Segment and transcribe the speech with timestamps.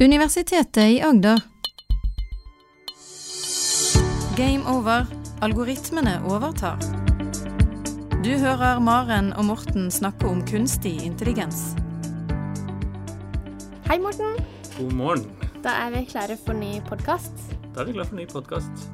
[0.00, 1.40] Universitetet i Agder.
[4.36, 5.06] Game over.
[5.40, 6.80] Algoritmene overtar.
[8.24, 11.76] Du hører Maren og Morten snakke om kunstig intelligens.
[13.86, 14.34] Hei, Morten.
[14.80, 15.30] God morgen.
[15.62, 17.46] Da er vi klare for ny podkast.
[17.76, 18.88] Da er vi klare for ny podkast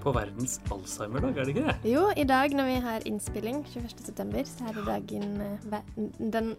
[0.00, 1.92] på verdens Alzheimer-dag, er det ikke det?
[1.92, 6.02] Jo, i dag når vi har innspilling, 21.9., så er det dagen eh,
[6.32, 6.54] Den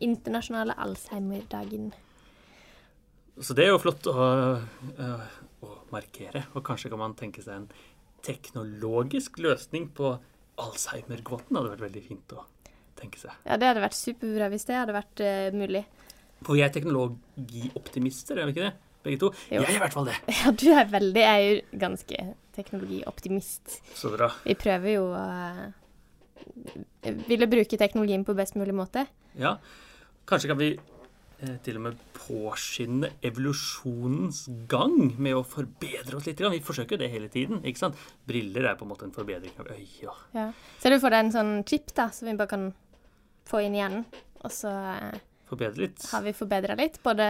[0.00, 1.92] internasjonale Alzheimer-dagen.
[3.40, 4.14] Så det er jo flott å,
[4.94, 5.24] øh,
[5.66, 6.44] å markere.
[6.54, 7.68] Og kanskje kan man tenke seg en
[8.24, 10.14] teknologisk løsning på
[10.62, 11.56] Alzheimer-gåten.
[11.56, 12.44] Hadde vært veldig fint å
[12.98, 13.34] tenke seg.
[13.42, 15.84] Ja, det hadde vært superbra hvis det hadde vært uh, mulig.
[16.44, 18.74] For vi er teknologioptimister, er vi ikke det?
[19.04, 19.30] Begge to?
[19.50, 19.60] Jo.
[19.60, 20.16] Jeg er i hvert fall det.
[20.40, 23.80] Ja, du er veldig Jeg er jo ganske teknologioptimist.
[23.98, 24.30] Så bra.
[24.46, 25.66] Vi prøver jo å uh,
[27.28, 29.06] ville bruke teknologien på best mulig måte.
[29.38, 29.56] Ja.
[30.28, 30.93] Kanskje kan vi eh,
[31.64, 36.40] til og med påskynde evolusjonens gang med å forbedre oss litt.
[36.40, 37.60] Vi forsøker det hele tiden.
[37.66, 38.00] ikke sant?
[38.28, 40.14] Briller er på en måte en forbedring av øya.
[40.36, 40.46] Ja.
[40.80, 42.70] Ser du for deg en sånn chip da, som vi bare kan
[43.48, 44.06] få inn i hjernen,
[44.40, 46.06] og så eh, Forbedre litt.
[46.08, 47.26] har vi forbedra litt, både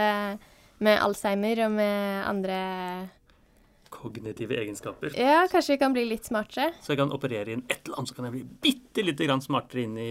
[0.85, 2.59] med Alzheimer og med andre
[3.95, 5.13] Kognitive egenskaper.
[5.19, 6.73] Ja, kanskje vi kan bli litt smartere.
[6.83, 9.43] Så jeg kan operere inn et eller annet, så kan jeg bli bitte lite grann
[9.43, 10.09] smartere inn i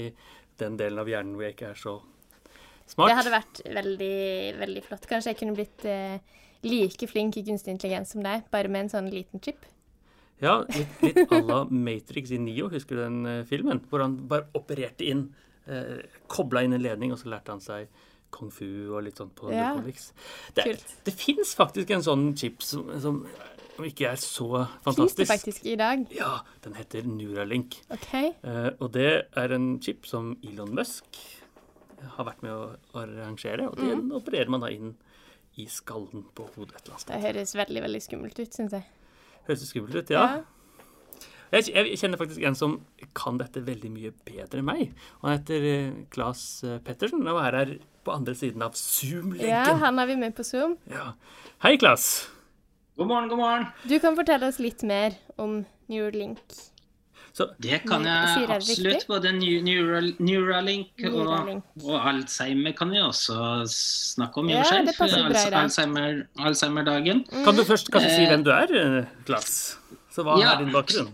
[0.61, 1.94] den delen av hjernen hvor jeg ikke er så
[2.86, 3.10] smart.
[3.10, 4.16] Det hadde vært veldig,
[4.60, 5.06] veldig flott.
[5.10, 6.18] Kanskje jeg kunne blitt eh,
[6.64, 9.66] like flink i kunstig intelligens som deg, bare med en sånn liten chip.
[10.42, 13.80] Ja, litt, litt à la Matrix i Nio, husker du den eh, filmen?
[13.90, 15.28] Hvor han bare opererte inn,
[15.70, 17.88] eh, kobla inn en ledning, og så lærte han seg
[18.34, 20.08] kung fu og litt sånn på Ja, Netflix.
[20.56, 20.94] Det, kult.
[21.06, 23.20] det fins faktisk en sånn chip som, som
[23.86, 24.48] ikke er så
[24.82, 24.98] fantastisk.
[24.98, 26.02] Fins det faktisk i dag?
[26.14, 27.78] Ja, den heter Neuralink.
[27.94, 28.10] OK.
[28.18, 31.06] Eh, og det er en chip som Elon Musk
[32.16, 32.64] har vært med å
[33.00, 34.94] arrangere, og den opererer man da inn
[35.60, 37.14] i skallen på hodet et eller annet sted.
[37.14, 38.84] Det høres veldig, veldig skummelt ut, syns jeg.
[39.46, 40.11] Høres det skummelt ut?
[40.11, 40.27] Ja.
[41.55, 42.73] Jeg, jeg kjenner faktisk en som
[43.14, 44.89] kan dette veldig mye bedre enn meg.
[45.23, 47.74] Han heter eh, Claes eh, Pettersen og er her
[48.05, 49.78] på andre siden av Ja, Zoom-lenken.
[49.84, 50.74] han har vi med på Zoom.
[50.90, 51.12] Ja.
[51.62, 52.08] Hei, Claes.
[52.98, 53.68] God morgen, god morgen.
[53.86, 56.42] Du kan fortelle oss litt mer om Neuralink.
[57.34, 59.06] Så Det kan jeg absolutt.
[59.11, 61.64] Både Neural, Neuralink, Neuralink.
[61.83, 63.34] Og, og Alzheimer kan vi også
[63.67, 65.56] snakke om Ja, selv, det passer bra i dag.
[65.64, 67.24] Alzheimer, Alzheimer-dagen.
[67.45, 69.40] kan du først kanskje si Eh, hvem du er, eh,
[70.14, 70.55] Så hva Ja.
[70.55, 71.11] er din bakgrunn?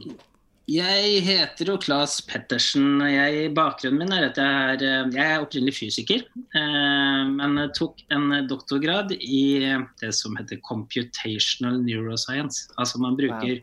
[0.71, 3.01] Jeg heter jo Claes Pettersen.
[3.11, 6.23] Jeg, bakgrunnen min er at jeg er, eh, jeg er opprinnelig fysiker.
[6.31, 9.67] Eh, men tok en doktorgrad i
[9.99, 12.69] det som heter computational neuroscience.
[12.79, 13.59] Altså man bruker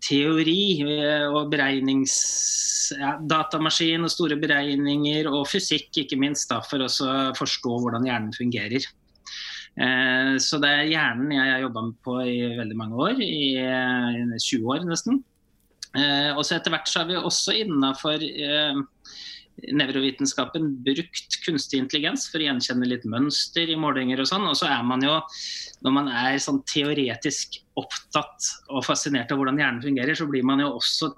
[0.00, 2.16] teori eh, og beregnings...
[2.98, 6.88] Ja, datamaskin og store beregninger og fysikk, ikke minst, da, for å
[7.38, 8.88] forstå hvordan hjernen fungerer.
[9.76, 14.40] Eh, Så det er hjernen jeg har jobba på i veldig mange år, i i
[14.40, 15.20] 20 år nesten.
[15.98, 18.78] Eh, og så etter hvert så har vi også innafor eh,
[19.76, 24.46] nevrovitenskapen brukt kunstig intelligens for å gjenkjenne litt mønster i målinger og sånn.
[24.48, 25.16] Og så er man jo,
[25.84, 30.62] når man er sånn teoretisk opptatt og fascinert av hvordan hjernen fungerer, så blir man
[30.62, 31.10] jo også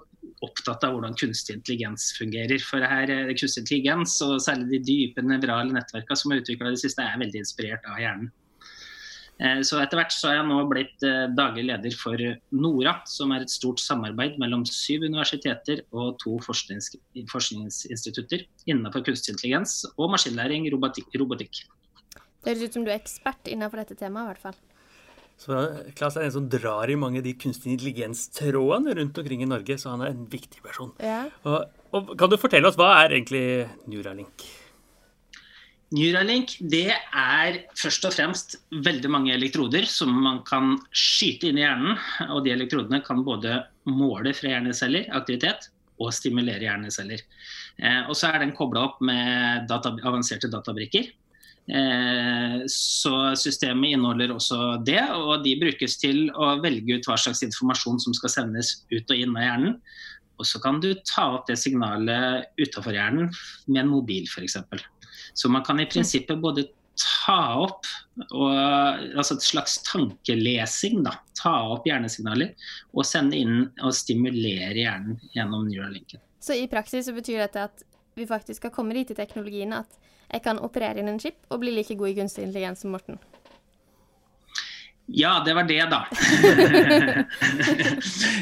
[0.43, 2.61] opptatt av hvordan kunstig intelligens fungerer.
[2.63, 6.77] For her er kunstig intelligens, og særlig de dype nevrale nettverkene som er utvikla i
[6.77, 8.31] det siste, er veldig inspirert av hjernen.
[9.43, 12.19] Eh, Så etter hvert så er jeg nå blitt eh, daglig leder for
[12.55, 16.93] NORA, som er et stort samarbeid mellom syv universiteter og to forsknings
[17.31, 21.11] forskningsinstitutter innenfor kunstig intelligens og maskinlæring robotikk.
[21.19, 21.65] robotikk.
[22.43, 24.61] Det høres ut som du er ekspert innenfor dette temaet, i hvert fall.
[25.43, 25.59] Så
[25.97, 29.75] Klas er en som drar i mange av de kunstig intelligens-trådene rundt omkring i Norge,
[29.81, 30.93] så han er en viktig person.
[31.03, 31.25] Ja.
[31.49, 33.43] Og, og kan du fortelle oss, hva er egentlig
[33.91, 34.45] Neuralink?
[35.93, 38.55] Neuralink det er først og fremst
[38.85, 41.99] veldig mange elektroder som man kan skyte inn i hjernen.
[42.33, 43.59] Og de elektrodene kan både
[43.89, 45.69] måle fra hjerneceller, aktivitet,
[46.01, 47.21] og stimulere hjerneceller.
[47.77, 51.11] Eh, og så er den kobla opp med data, avanserte databrikker.
[51.63, 57.43] Eh, så systemet inneholder også det, og de brukes til å velge ut hva slags
[57.45, 59.77] informasjon som skal sendes ut og inn av hjernen.
[60.43, 63.29] Og så kan du ta opp det signalet utafor hjernen
[63.69, 64.57] med en mobil f.eks.
[65.33, 66.67] Så man kan i prinsippet både
[66.99, 67.87] ta opp
[68.27, 71.15] og, altså et slags tankelesing, da.
[71.39, 72.51] Ta opp hjernesignaler
[72.91, 76.21] og sende inn og stimulere hjernen gjennom Neuralinken.
[76.43, 77.85] Så i praksis så betyr dette at
[78.19, 79.95] vi faktisk skal komme dit i teknologien at
[80.27, 83.17] jeg kan operere inn en chip og bli like god i kunstig intelligens som Morten.
[85.11, 86.05] Ja, det var det, da.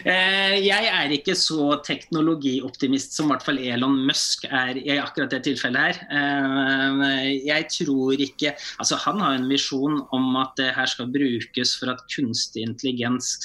[0.01, 5.29] Eh, jeg er ikke så teknologioptimist som i hvert fall Elon Musk er i akkurat
[5.33, 5.99] det tilfellet her.
[6.17, 11.75] Eh, jeg tror ikke Altså, han har en visjon om at det her skal brukes
[11.77, 13.35] for at kunstig intelligens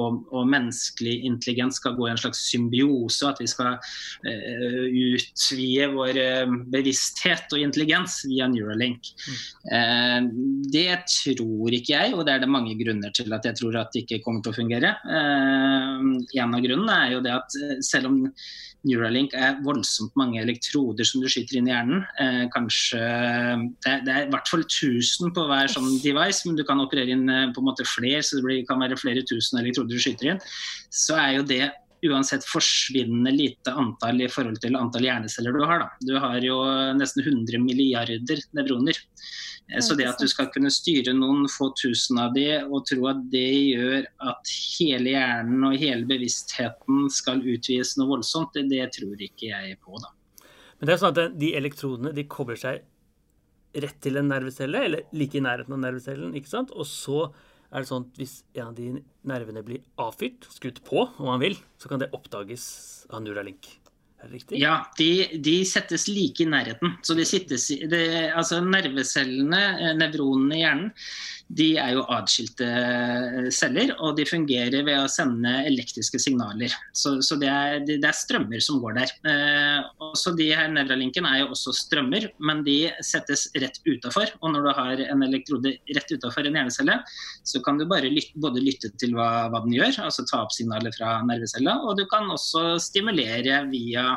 [0.00, 5.88] og, og, menneskelig intelligens skal gå i en slags symbiose, at vi skal uh, utvide
[5.94, 9.10] vår uh, bevissthet og intelligens via Neuralink.
[9.24, 9.40] Mm.
[9.70, 10.28] Uh,
[10.74, 13.94] det tror ikke jeg, og det er det mange grunner til at jeg tror at
[13.94, 14.94] det ikke kommer til å fungere.
[15.04, 18.22] en av grunnene er jo det at selv om
[18.84, 22.02] Neuralink er voldsomt mange elektroder som du skyter inn i hjernen.
[22.20, 23.00] Eh, kanskje,
[23.84, 27.16] det, det, er i hvert fall 1000 på hver sånn device, men du kan operere
[27.16, 30.34] inn på en måte flere, så det blir, kan være flere tusen elektroder du skyter
[30.34, 30.44] inn,
[30.92, 31.64] så er jo det
[32.04, 35.84] uansett forsvinnende lite antall i forhold til antall hjerneceller du har.
[35.84, 35.88] Da.
[36.04, 36.58] Du har jo
[36.98, 39.00] nesten 100 milliarder nevroner.
[39.80, 43.22] Så det at du skal kunne styre noen få tusen av de, og tro at
[43.32, 49.24] det gjør at hele hjernen og hele bevisstheten skal utvides noe voldsomt, det, det tror
[49.24, 50.12] ikke jeg på, da.
[50.76, 52.82] Men det er sånn at de elektrodene de kobler seg
[53.74, 56.74] rett til en nervecelle, eller like i nærheten av nervecellen, ikke sant?
[56.76, 57.24] Og så
[57.74, 58.90] er det sånn at hvis en av de
[59.26, 62.66] nervene blir avfyrt, skutt på, om man vil, så kan det oppdages
[63.10, 63.66] av Neuralink.
[64.22, 64.60] Er det riktig?
[64.62, 65.08] Ja, de,
[65.42, 66.94] de settes like i nærheten.
[67.04, 70.92] Så de sittes, de, altså nervecellene, eh, nevronene i hjernen,
[71.52, 76.72] de er jo atskilte eh, celler, og de fungerer ved å sende elektriske signaler.
[76.96, 79.12] Så, så det, er, det, er, strømmer som går der.
[79.28, 84.32] Eh, også de her Neuralinken er jo også strømmer, men de settes rett utafor.
[84.40, 86.96] Og når du har en elektrode rett utafor en hjernecelle,
[87.44, 90.54] så kan du bare lytte, både lytte til hva, hva, den gjør, altså ta opp
[90.56, 94.14] signaler fra nervecella, og du kan også stimulere via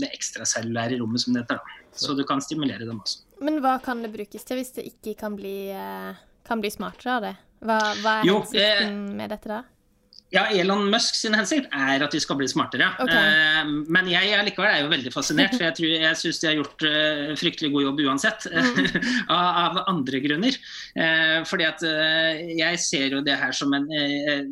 [0.00, 1.76] det ekstracellulære rommet, som det heter.
[2.00, 3.26] Så du kan stimulere dem også.
[3.44, 7.16] Men hva kan det brukes til hvis det ikke kan bli eh kan bli smartere
[7.16, 7.34] av det?
[7.60, 9.60] Hva, hva er jo, hensikten eh, med dette da?
[10.30, 12.86] Ja, Elon Musk sin hensikt er at vi skal bli smartere.
[13.02, 13.18] Okay.
[13.18, 16.54] Uh, men jeg likevel er jo veldig fascinert, for jeg, tror, jeg syns de har
[16.60, 18.46] gjort uh, fryktelig god jobb uansett.
[18.46, 19.08] Mm.
[19.34, 20.58] av, andre grunner.
[20.94, 23.88] Uh, fordi at jeg ser jo det her som en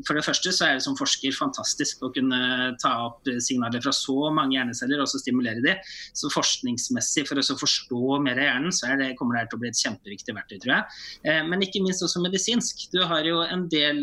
[0.06, 3.92] For det første så er det som forsker fantastisk å kunne ta opp signaler fra
[3.94, 5.76] så mange hjerneceller og så stimulere de.
[6.16, 9.62] Så forskningsmessig, for å forstå mer av hjernen, så det, kommer det her til å
[9.62, 11.46] bli et kjempeviktig verktøy, tror jeg.
[11.50, 12.88] men ikke minst også medisinsk.
[12.94, 14.02] Du har jo en del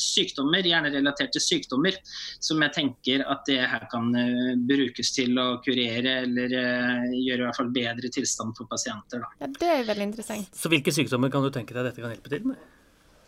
[0.00, 1.96] sykdommer, gjerne relaterte sykdommer,
[2.42, 7.42] som jeg tenker at det her kan uh, brukes til å kurere eller uh, gjøre
[7.42, 9.24] i hvert fall bedre tilstand for pasienter.
[9.24, 9.32] Da.
[9.44, 10.54] Ja, Det er veldig interessant.
[10.54, 12.70] Så hvilke sykdommer kan du tenke deg dette kan hjelpe til med?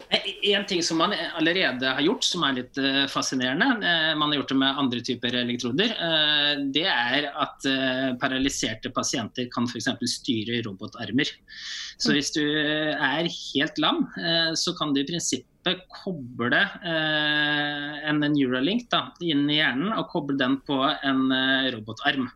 [0.07, 3.73] En ting som man allerede har gjort, som er litt uh, fascinerende,
[4.21, 5.97] man har gjort det med andre typer elektroder,
[6.77, 7.67] det er at
[8.21, 9.91] paralyserte pasienter kan f.eks.
[10.13, 11.33] styre robotarmer.
[11.99, 14.05] Så hvis du er helt lam,
[14.55, 15.56] så kan du i prinsippet
[15.91, 21.27] koble en Neuralink da, inn i hjernen og koble den på en
[21.75, 22.29] robotarm.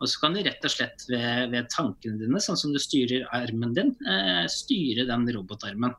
[0.00, 3.26] Og så kan du rett og slett ved, ved, tankene dine, sånn som du styrer
[3.34, 5.94] armen din, eh, styre den robotarmen.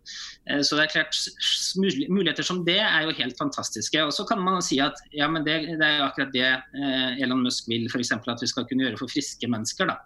[0.50, 1.18] Eh, så det er klart,
[1.78, 4.02] Muligheter som det er jo helt fantastiske.
[4.06, 7.24] Og så kan man si at ja, men det, det er jo akkurat det eh,
[7.24, 8.14] Elon Musk vil, f.eks.
[8.18, 9.90] at vi skal kunne gjøre for friske mennesker.
[9.90, 9.98] da.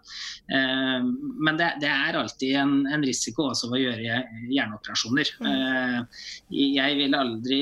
[0.51, 1.09] Eh,
[1.41, 4.21] men det, det, er alltid en, en, risiko også ved å gjøre
[4.51, 5.33] hjerneoperasjoner.
[5.41, 5.51] Mm.
[5.51, 6.23] Eh,
[6.77, 7.61] jeg ville aldri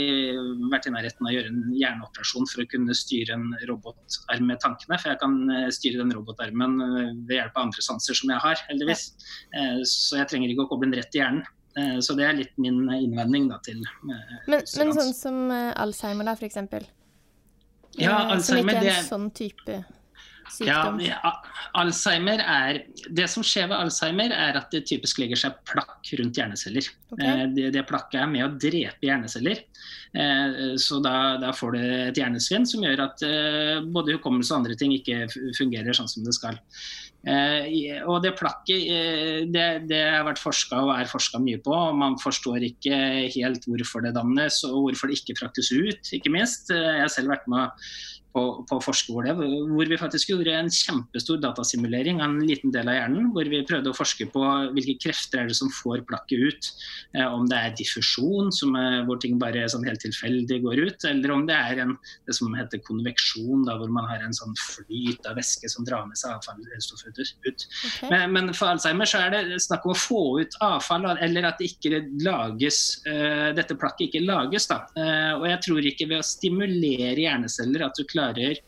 [0.70, 4.62] vært i nærheten av å gjøre en hjerneoperasjon for å kunne styre en robotarm med
[4.64, 8.33] tankene, for jeg kan eh, styre den robotarmen eh, ved hjelp av andre sanser som
[8.33, 9.07] jeg har, heldigvis.
[9.89, 11.48] Så jeg trenger ikke å koble den rett i hjernen.
[12.04, 14.18] Så det er litt min innvending da, til men,
[14.49, 16.57] men, sånn som Alzheimer, da, f.eks.?
[18.02, 19.78] Ja, Alzheimer, som ikke er en sånn type
[20.53, 20.99] sykdom?
[21.03, 21.33] Ja,
[21.79, 22.81] Alzheimer er,
[23.15, 26.89] det som skjer ved Alzheimer, er at det typisk legger seg plakk rundt hjerneceller.
[27.09, 27.25] Okay.
[27.25, 29.61] Eh, det, det, plakket er med å drepe hjerneceller.
[30.13, 34.63] Eh, så da, da får du et hjernesvinn som gjør at eh, både hukommelse og
[34.63, 35.27] andre ting ikke
[35.57, 36.59] fungerer sånn som det skal.
[38.07, 41.73] og det plakket det, det har vært forska og er forska mye på.
[41.73, 42.95] og Man forstår ikke
[43.35, 46.71] helt hvorfor det dannes og hvorfor det ikke fraktes ut, ikke minst.
[46.71, 47.75] Jeg har selv vært med
[48.40, 52.98] på, på forskerskole, hvor vi faktisk gjorde en kjempestor datasimulering av en liten del av
[52.98, 53.30] hjernen.
[53.36, 54.44] Hvor vi prøvde å forske på
[54.76, 56.69] hvilke krefter er det som får plakket ut.
[57.18, 61.34] Eh, om det er diffusjon, er, hvor ting bare sånn helt tilfeldig går ut, eller
[61.36, 61.96] om det er en,
[62.28, 66.08] det som heter konveksjon, da, hvor man har en sånn flyt av væske som drar
[66.10, 67.19] med seg avfallsstoff ut.
[67.19, 68.10] Okay.
[68.12, 71.60] Men, men, for Alzheimer så er det snakk om å få ut avfall, eller at
[71.62, 74.68] det ikke lages, eh, dette plakket ikke lages.
[74.69, 74.84] Da.
[74.94, 78.59] Uh, og jeg tror ikke ved å stimulere hjerneceller at du klarer klarer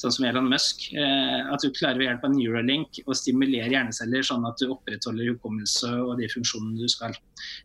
[0.00, 0.88] sånn som Elon Musk.
[0.96, 5.90] At du klarer ved hjelp av Neuralink å stimulere hjerneceller sånn at du opprettholder hukommelse
[6.02, 7.14] og de funksjonene du skal.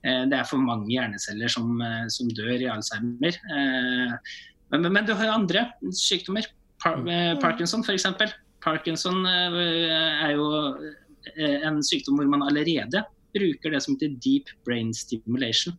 [0.04, 1.82] Det er for mange hjerneceller som,
[2.14, 3.40] som dør i Alzheimer.
[4.70, 6.48] Men, men, du har jo andre sykdommer.
[6.84, 7.40] Par, mm.
[7.42, 8.06] Parkinson f.eks.
[8.62, 10.48] Parkinson er jo
[11.38, 13.06] en sykdom hvor man allerede
[13.38, 15.76] bruker det som heter deep brain stimulation.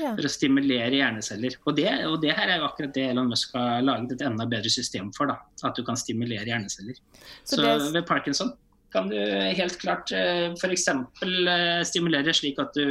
[0.00, 0.14] Ja.
[0.14, 1.58] For å stimulere hjerneceller.
[1.64, 4.46] Og det, og det, her er jo akkurat det Elon Musk har laget et enda
[4.50, 5.30] bedre system for.
[5.30, 7.00] da, At du kan stimulere hjerneceller.
[7.42, 7.74] Så, Så det...
[7.96, 8.54] ved Parkinson
[8.94, 9.18] kan du
[9.58, 10.84] helt klart eh, f.eks.
[10.88, 12.84] Eh, stimulere slik at, du,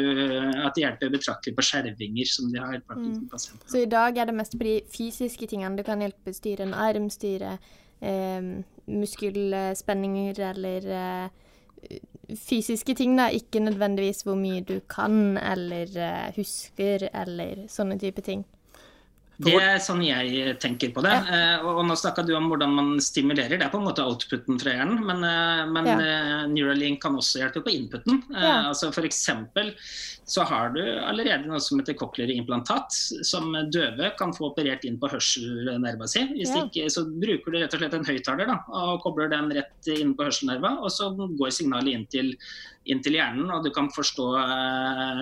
[0.60, 2.82] at det hjelper betraktelig på skjervinger, som de har.
[2.92, 3.22] Mm.
[3.32, 5.78] Så i dag er det mest på de fysiske tingene.
[5.80, 7.56] Du kan hjelpe styre en arm, styre
[8.04, 8.52] eh,
[8.92, 12.02] muskelspenninger eller eh,
[12.40, 18.22] fysiske ting, da, ikke nødvendigvis hvor mye du kan eller uh, husker eller sånne type
[18.25, 18.46] ting.
[19.42, 21.13] Det er sånn jeg tenker på det.
[21.13, 21.58] Ja.
[21.63, 23.58] Uh, og, nå snakka du om hvordan man stimulerer.
[23.58, 25.96] Det er på en måte outputen fra hjernen, men, uh, men ja.
[25.98, 28.22] uh, Neuralink kan også hjelpe på inputen.
[28.30, 28.70] Ja.
[28.70, 29.74] Altså eksempel
[30.30, 32.94] så har du allerede noe som heter cochlear implantat,
[33.28, 36.22] som døve kan få operert inn på hørselnerva si.
[36.32, 40.13] Hvis ikke, så bruker du rett og slett en høyttaler og kobler den rett inn
[40.16, 42.32] på hørselnerva, og så går signalet inn til,
[42.88, 44.30] inn til hjernen, og du kan forstå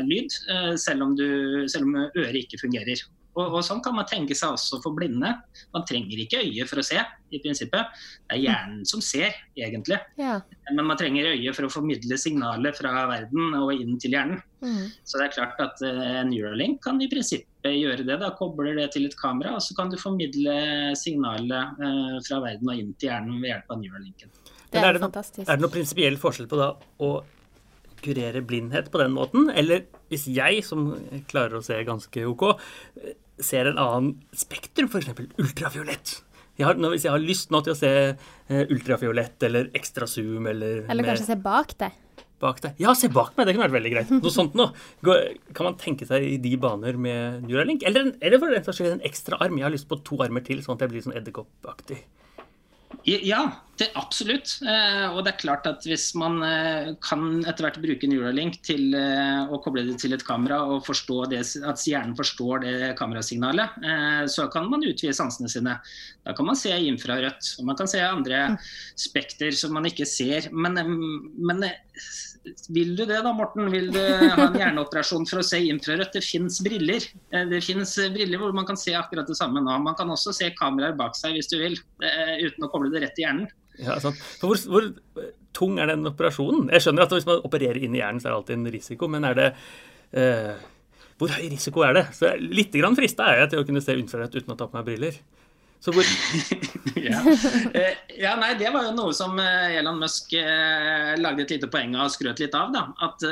[0.05, 0.37] lyd
[0.77, 3.01] selv om, du, selv om øret ikke fungerer.
[3.31, 5.31] Og, og, Sånn kan man tenke seg også for blinde.
[5.75, 6.99] Man trenger ikke øye for å se,
[7.31, 8.01] i prinsippet.
[8.27, 9.99] Det er hjernen som ser, egentlig.
[10.19, 10.39] Ja.
[10.71, 14.41] Men man trenger øye for å formidle signaler fra verden og inn til hjernen.
[14.61, 14.91] Mm.
[15.07, 18.19] Så det er klart at uh, Neuralink kan i prinsippet gjøre det.
[18.21, 20.55] da, Kobler det til et kamera, og så kan du formidle
[20.99, 24.39] signalet uh, fra verden og inn til hjernen ved hjelp av Neuralinken.
[24.71, 26.73] Det er, er, det er det noe prinsipiell forskjell på da
[27.03, 27.15] å
[28.03, 29.49] kurere blindhet på den måten?
[29.53, 30.91] Eller hvis jeg, som
[31.31, 32.45] klarer å se ganske OK,
[33.41, 35.09] ser en annen spektrum, f.eks.
[35.41, 36.19] ultrafiolett.
[36.59, 40.49] Jeg har, hvis jeg har lyst nå til å se uh, ultrafiolett eller ekstra zoom
[40.51, 41.95] eller Eller kanskje se bak deg.
[42.41, 42.77] Bak deg.
[42.81, 43.45] Ja, se bak meg!
[43.45, 44.11] Det kunne vært veldig greit.
[44.17, 44.73] Noe sånt noe.
[45.53, 47.85] Kan man tenke seg i de baner med Neuralink?
[47.85, 49.59] Eller, eller for den saks skyld en ekstra arm.
[49.61, 51.99] Jeg har lyst på to armer til, sånn at jeg blir sånn edderkoppaktig.
[53.03, 53.41] Ja,
[53.81, 54.59] det, absolutt.
[54.61, 58.93] Eh, og det er klart at hvis man eh, kan etter hvert bruke Neuralink til
[58.97, 63.79] eh, å koble det til et kamera og forstå det, at hjernen forstår det kamerasignalet,
[64.29, 65.77] så kan man utvide sansene sine.
[66.21, 68.59] Da kan man se infrarødt, og man kan se andre mm.
[69.07, 70.51] spekter som man ikke ser.
[70.53, 70.77] Men,
[71.41, 71.65] men
[72.73, 73.67] vil du det da, Morten?
[73.73, 76.15] Vil du ha en hjerneoperasjon for å se infrarødt?
[76.15, 77.05] Det fins briller.
[77.29, 79.75] Eh, det fins briller hvor man kan se akkurat det samme nå.
[79.85, 83.03] Man kan også se kameraer bak seg hvis du vil, eh, uten å koble det
[83.05, 83.47] rett i hjernen.
[83.81, 84.19] Ja, sant.
[84.41, 84.89] Hvor, hvor,
[85.55, 86.69] tung er den operasjonen?
[86.73, 89.09] Jeg skjønner at hvis man opererer inn i hjernen, så er det alltid en risiko,
[89.11, 89.49] men er det
[90.17, 90.53] eh,
[91.21, 92.05] Hvor høy risiko er det?
[92.17, 94.87] Så Litt frista er jeg til å kunne se infrarødt uten å ta på meg
[94.89, 95.21] briller.
[95.81, 96.05] Så hvor
[97.01, 97.21] ja.
[97.73, 98.35] Eh, ja.
[98.37, 102.05] nei, det var jo noe som eh, Elon Musk eh, lagde et lite poeng av
[102.05, 102.69] og skrøt litt av.
[102.75, 103.25] da, At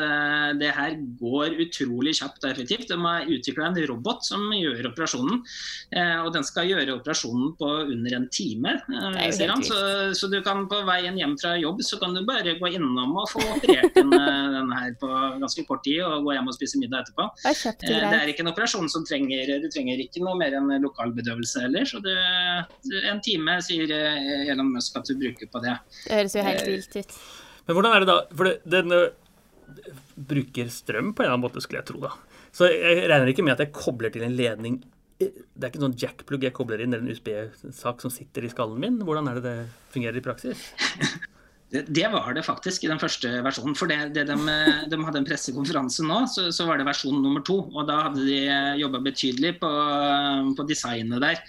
[0.57, 2.87] det her går utrolig kjapt og effektivt.
[2.89, 5.43] De har utvikla en robot som gjør operasjonen.
[6.25, 8.75] Og den skal gjøre operasjonen på under en time,
[9.35, 9.63] sier han.
[9.65, 9.77] Så,
[10.17, 13.29] så, du kan på veien hjem fra jobb så kan du bare gå innom og
[13.31, 14.13] få operert den,
[14.57, 15.09] den her på
[15.41, 17.29] ganske kort tid og gå hjem og spise middag etterpå.
[17.85, 21.85] Det er ikke en operasjon som trenger Du trenger ikke noe mer enn lokalbedøvelse heller.
[21.89, 22.17] så det
[23.11, 25.75] en time, sier eh, Elon Musk at du bruker på det.
[26.05, 27.17] Det høres jo helt eh, vilt ut.
[27.65, 28.19] Men hvordan er det da?
[28.35, 28.95] For den
[30.29, 32.01] bruker strøm på en eller annen måte, skulle jeg tro.
[32.03, 32.13] da.
[32.55, 34.79] Så jeg regner ikke med at jeg kobler til en ledning
[35.19, 38.51] Det er ikke en sånn jackplug jeg kobler inn, eller en USB-sak som sitter i
[38.53, 39.01] skallen min.
[39.03, 39.57] Hvordan er det det
[39.93, 40.69] fungerer i praksis?
[41.69, 43.75] Det var det faktisk i den første versjonen.
[43.77, 44.37] For det, det de,
[44.89, 47.59] de, hadde en pressekonferanse nå, så, så, var det versjon nummer to.
[47.69, 48.39] Og da hadde de
[48.81, 49.69] jobba betydelig på,
[50.57, 51.43] på, designet der.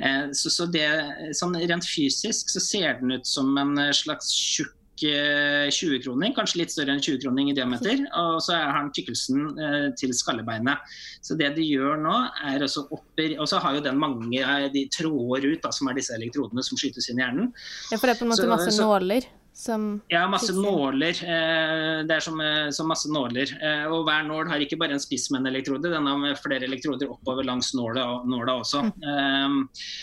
[0.00, 0.88] Eh, så, så det,
[1.36, 6.72] sånn rent fysisk så ser den ut som en slags tjukk 20-kroning, eh, kanskje litt
[6.72, 8.00] større enn 20-kroning i diameter.
[8.16, 10.96] Og så har den tykkelsen eh, til skallebeinet.
[11.20, 12.16] Så det de gjør nå,
[12.48, 14.40] er også opper Og så har jo den mange
[14.72, 17.52] de tråder ut, da, som er disse elektrodene som skytes inn i hjernen.
[17.92, 19.28] Ja, for det er på en måte så, masse så, nåler?
[19.56, 21.16] Som ja, masse nåler.
[21.24, 23.48] Eh, det er som, eh, som, masse nåler.
[23.56, 26.68] Eh, og hver nål har ikke bare en spiss med en elektrode, den har flere
[26.68, 28.82] elektroder oppover langs nåla, nåla også.
[29.00, 29.62] Mm.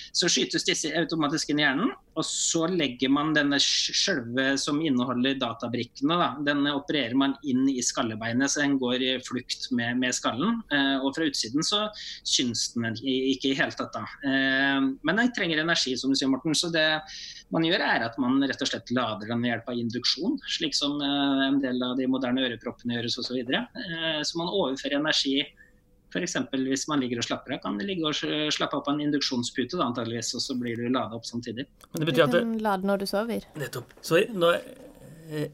[0.10, 5.38] Så skytes disse automatisk inn i hjernen, og så legger man denne sjølve som inneholder
[5.41, 10.17] databrikkene, da, den opererer man inn i skallebeinet, så den går i flukt med, med
[10.17, 10.62] skallen.
[11.03, 11.88] Og fra utsiden så
[12.25, 14.05] syns den ikke i hele tatt, da.
[15.01, 16.57] Men den trenger energi, som du sier, Morten.
[16.57, 16.88] så det
[17.53, 20.77] man gjør, er at man rett og slett lader den ved hjelp av induksjon, slik
[20.77, 23.36] som eh, en del av de moderne øreproppene gjøres osv.
[23.38, 23.60] Så.
[23.83, 25.41] Eh, så man overfører energi
[26.13, 26.36] F.eks.
[26.53, 28.13] hvis man ligger og slapper av, kan du ligge og
[28.53, 31.65] slappe av på en induksjonspute, da, antageligvis, og så blir du lada opp samtidig.
[31.89, 33.48] Men det betyr at Du kan lade når du sover.
[33.57, 33.95] Nettopp.
[34.05, 34.60] Så når,
[35.33, 35.48] eh,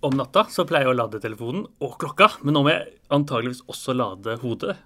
[0.00, 3.60] om natta så pleier jeg å lade telefonen og klokka, men nå må jeg antageligvis
[3.68, 4.78] også lade hodet.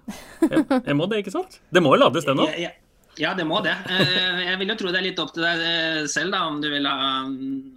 [0.43, 1.61] Jeg, jeg må det, ikke sant?
[1.71, 2.49] Det må jo lades, det nå?
[2.51, 2.73] Ja, ja.
[3.17, 3.73] Ja, det må det.
[3.87, 6.57] Eh, jeg vil jo tro det er litt opp til deg eh, selv da, om
[6.59, 7.23] du vil ha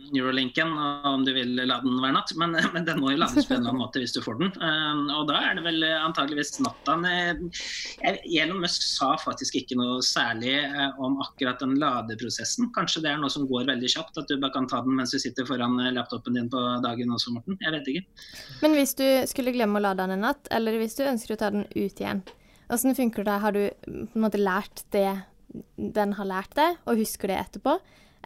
[0.08, 2.32] Neurolinken og om du vil la den hver natt.
[2.40, 4.50] Men, men, den må jo lades på en eller annen måte hvis du får den.
[4.56, 6.96] Eh, og da er det vel antageligvis natta.
[6.98, 10.56] Elon Musk sa faktisk ikke noe særlig
[10.98, 12.72] om akkurat den ladeprosessen.
[12.74, 15.14] Kanskje det er noe som går veldig kjapt, at du bare kan ta den mens
[15.14, 17.60] du sitter foran laptopen din på dagen også, Morten.
[17.62, 18.26] Jeg vet ikke.
[18.64, 21.40] Men hvis du skulle glemme å lade den en natt, eller hvis du ønsker å
[21.40, 22.26] ta den ut igjen,
[22.68, 23.40] Åssen funker det?
[23.40, 25.08] Har du på en måte lært det
[25.76, 27.78] den har lært deg, og husker det etterpå?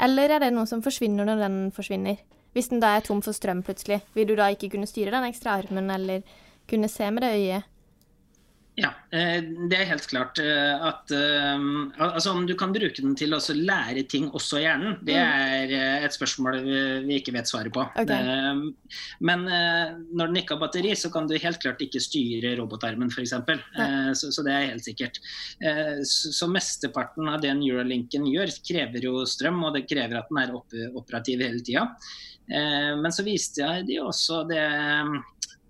[0.02, 2.18] Eller er det noe som forsvinner når den forsvinner?
[2.52, 5.28] Hvis den da er tom for strøm plutselig, vil du da ikke kunne styre den
[5.28, 6.26] ekstra armen eller
[6.68, 7.68] kunne se med det øyet?
[9.12, 11.64] Eh, det er helt klart eh, at eh,
[12.00, 15.72] altså om du kan bruke den til å lære ting også i hjernen, det mm.
[15.76, 16.62] er et spørsmål
[17.04, 17.84] vi ikke vet svaret på.
[18.00, 18.72] Okay.
[19.20, 23.34] Men når den ikke har batteri, så kan du helt klart ikke styre robotarmen f.eks.
[24.18, 25.20] Så, så det er helt sikkert.
[26.08, 30.54] Så mesteparten av det Neuralinken gjør, krever jo strøm, og det krever at den er
[30.56, 31.86] operativ hele tida.
[32.48, 34.64] Men så viste jeg de også det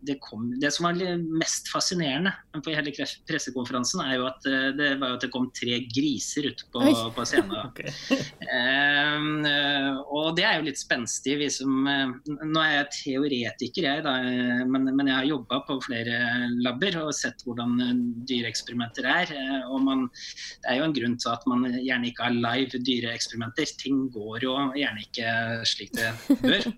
[0.06, 0.98] det, kom, det, som var
[1.38, 2.32] mest fascinerende
[2.64, 2.92] på hele
[3.28, 6.82] pressekonferansen, er jo at eh, det, var at det kom tre griser ut på,
[7.16, 7.54] på scenen.
[7.68, 7.92] okay.
[8.42, 11.38] uh, og det er jo litt spenstig.
[11.54, 14.16] Som, uh, nå er jeg teoretiker, jeg, da,
[14.66, 16.18] men, men, jeg har jobba på flere
[16.64, 17.78] labber og sett hvordan
[18.28, 19.34] dyreeksperimenter er.
[19.70, 20.08] Og man,
[20.64, 23.74] det er jo en grunn til at man gjerne ikke har live dyreeksperimenter.
[23.80, 25.34] Ting går jo gjerne ikke
[25.68, 26.70] slik det bør.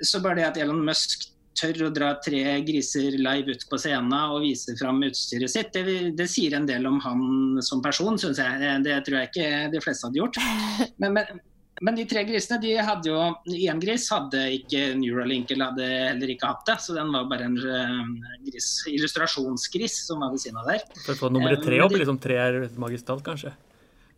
[0.00, 4.14] Så bare det at Elon Musk tør å dra tre griser live ut på scenen
[4.34, 7.24] og vise fram utstyret sitt, det, det sier en del om han
[7.64, 8.78] som person, syns jeg.
[8.84, 10.40] Det tror jeg ikke de fleste hadde gjort.
[11.02, 11.42] Men, men,
[11.82, 13.18] men de tre grisene de hadde jo
[13.66, 17.48] Én gris hadde ikke Neuralink eller hadde heller ikke hatt det, så den var bare
[17.48, 20.84] en uh, gris, illustrasjonsgris som var ved siden av der.
[21.02, 23.54] For å få nummeret tre opp, liksom tre er magistralt, kanskje?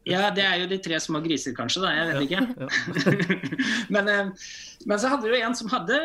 [0.06, 1.80] Ja, det er jo de tre små griser, kanskje.
[1.82, 2.42] da, Jeg vet ikke.
[3.94, 4.28] Men, eh,
[4.86, 5.96] men, så hadde jo en som hadde,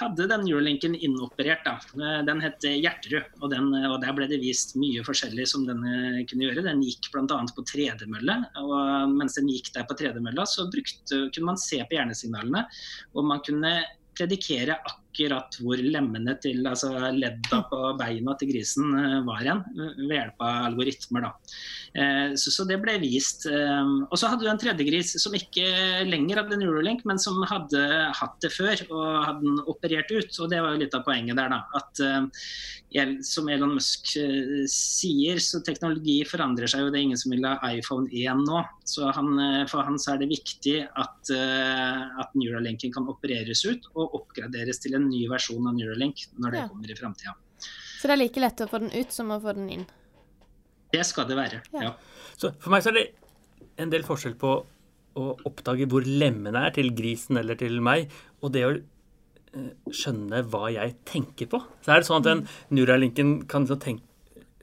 [0.00, 1.62] hadde den Eurolinken inoperert.
[1.66, 1.76] da.
[1.94, 3.28] Eh, den het Hjerterud.
[3.40, 6.66] Og, den, og der ble det vist mye forskjellig som den eh, kunne gjøre.
[6.66, 7.38] Den gikk bl.a.
[7.54, 8.40] på tredemølle.
[8.64, 12.66] Og mens den gikk der på tredemølla, så brukte, kunne man se på hjernesignalene.
[13.14, 13.76] Og man kunne
[14.18, 18.90] predikere akkurat hvor lemmene til altså ledda på beina til grisen
[19.26, 21.28] var igjen, ved hjelp av algoritmer.
[21.28, 21.32] da.
[21.94, 23.46] Eh, så, så, det ble vist.
[23.46, 25.66] Eh, og så hadde du en tredje gris som ikke
[26.08, 27.82] lenger hadde Neuralink, men som hadde
[28.18, 30.40] hatt det før og hadde den operert ut.
[30.42, 31.60] Og det var jo litt av poenget der, da.
[31.78, 34.12] At eh, som Elon Musk
[34.70, 36.90] sier, så teknologi forandrer seg jo.
[36.94, 38.60] Det er ingen som vil ha iPhone 1 nå.
[38.86, 39.32] Så han,
[39.70, 44.94] for han så er det viktig at, at neurolinken kan opereres ut og oppgraderes til
[44.94, 46.68] en ny versjon av Neuralink når det ja.
[46.70, 47.34] kommer i framtida.
[48.00, 49.84] Så det er like lett å få den ut som å få den inn?
[50.92, 51.94] Det skal det være, ja.
[52.36, 53.04] Så for meg så er det
[53.80, 54.54] en del forskjell på
[55.14, 58.10] å oppdage hvor lemmene er til grisen eller til meg,
[58.42, 61.60] og det å eh, skjønne hva jeg tenker på.
[61.84, 62.42] Så er det sånn at den
[62.74, 64.04] Neuralinken kan tenke,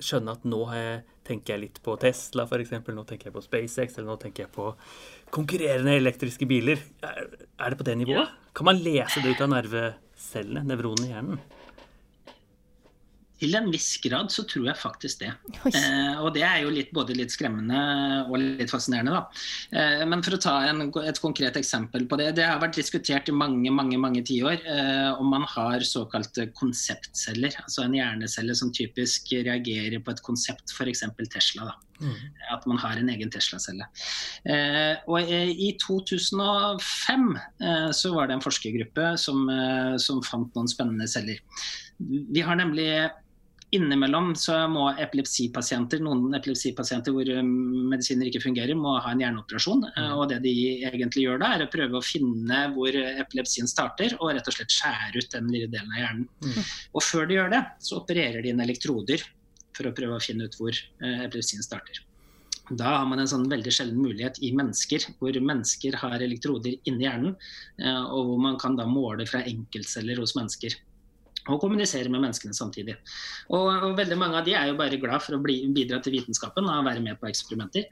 [0.02, 3.98] skjønne at nå jeg, tenker jeg litt på Tesla f.eks., nå tenker jeg på SpaceX,
[3.98, 4.72] eller nå tenker jeg på
[5.34, 6.82] konkurrerende elektriske biler.
[7.06, 7.28] Er,
[7.70, 8.26] det på det nivået?
[8.26, 8.52] Ja.
[8.58, 9.54] Kan man lese det ut av
[10.22, 11.40] nervecellene, nevronene i hjernen?
[13.42, 15.32] Til en viss grad så tror jeg faktisk det.
[15.72, 17.80] Eh, og det er jo litt, både litt skremmende
[18.28, 19.22] og litt fascinerende, da.
[19.74, 22.32] Eh, men for å ta en, et konkret eksempel på det.
[22.38, 27.56] Det har vært diskutert i mange mange, mange tiår eh, om man har såkalte konseptceller.
[27.64, 31.08] Altså en hjernecelle som typisk reagerer på et konsept, f.eks.
[31.32, 31.72] Tesla.
[31.72, 31.80] da.
[32.02, 32.18] Mm.
[32.50, 33.86] At man har en egen Tesla-celle.
[34.50, 40.70] Eh, og I 2005 eh, så var det en forskergruppe som, eh, som fant noen
[40.72, 41.42] spennende celler.
[42.02, 42.90] Vi har nemlig
[43.72, 47.52] Innimellom så må epilepsipasienter, noen epilepsipasienter hvor um,
[47.94, 49.86] medisiner ikke fungerer, må ha en hjerneoperasjon.
[49.94, 50.16] Eh, mm.
[50.18, 50.56] Og det de
[50.90, 54.76] egentlig gjør da, er å prøve å finne hvor epilepsien starter, og rett og slett
[54.76, 56.28] skjære ut den lille delen av hjernen.
[56.44, 56.72] Mm.
[56.92, 59.24] Og før de gjør det, så opererer de inn elektroder
[59.78, 62.04] for å prøve å finne ut hvor eh, epilepsien starter.
[62.72, 67.08] Da har man en sånn veldig sjelden mulighet i mennesker, hvor mennesker har elektroder inni
[67.08, 67.36] hjernen,
[67.82, 70.76] eh, og hvor man kan da måle fra enkeltceller hos mennesker.
[71.50, 72.96] Og kommunisere med menneskene samtidig.
[73.50, 76.16] Og, og, veldig mange av de er jo bare glad for å bli, bidra til
[76.18, 77.88] vitenskapen og være med på eksperimenter.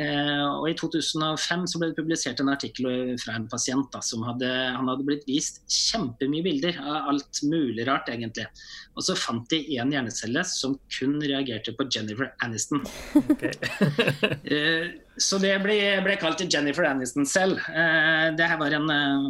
[0.00, 4.24] Eh, og I 2005 så ble det publisert en artikkel fra en pasient da, som
[4.26, 8.48] hadde, han hadde blitt vist kjempemye bilder av alt mulig rart, egentlig.
[8.96, 12.84] Og så fant de én hjernecelle som kun reagerte på Jennifer Aniston.
[13.20, 13.52] Okay.
[14.54, 17.60] eh, så det ble, ble, kalt Jennifer Aniston selv.
[17.70, 19.26] Eh, det her var en eh,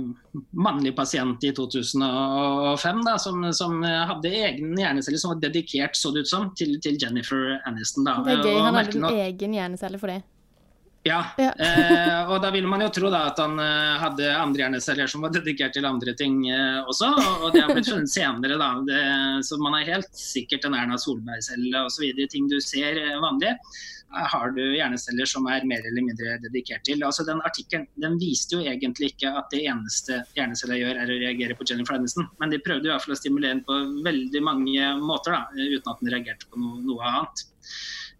[0.57, 6.25] mannlig pasient i 2005 da, som, som, hadde egen hjernecelle som var dedikert så det
[6.25, 8.09] ut som, til, til Jennifer Aniston.
[8.09, 8.20] Da.
[8.25, 10.23] Det er gøy, han hadde en egen hjernecelle for det.
[11.04, 11.50] Ja, ja.
[11.52, 15.26] eh, og da ville man jo tro da at han eh, hadde andre hjerneceller som
[15.26, 17.10] var dedikert til andre ting eh, også,
[17.42, 18.70] og, det har blitt funnet senere, da.
[18.88, 19.02] Det,
[19.44, 22.24] så man er helt sikkert en Erna Solberg-celle osv.
[22.32, 23.52] Ting du ser uh, vanlig
[24.14, 27.02] har du hjerneceller som er mer eller mindre dedikert til.
[27.04, 31.18] Altså Den artikkelen den viste jo egentlig ikke at det eneste hjerneceller gjør, er å
[31.24, 32.28] reagere på Jennifer Aniston.
[32.40, 35.92] Men de prøvde i hvert fall å stimulere den på veldig mange måter, da, uten
[35.92, 37.44] at den reagerte på no noe annet.